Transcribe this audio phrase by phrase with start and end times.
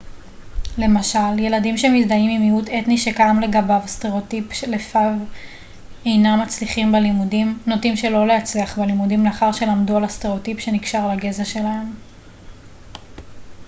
[0.77, 5.11] למשל ילדים שמזדהים עם מיעוט אתני שקיים לגביו סטראוטיפ שלפיו
[6.05, 11.93] אינם מצליחים בלימודים נוטים שלא להצליח בלימודים לאחר שלמדו על הסטראוטיפ שנקשר לגזע שלהם